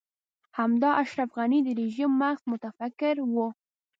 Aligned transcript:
همدا 0.57 0.89
اشرف 1.01 1.29
غني 1.37 1.59
د 1.65 1.69
رژيم 1.81 2.11
مغز 2.21 2.41
متفکر 2.51 3.15
و. 3.33 3.35